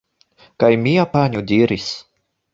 Kaj 0.63 0.69
mia 0.85 1.05
panjo 1.13 1.45
diris: 1.53 1.93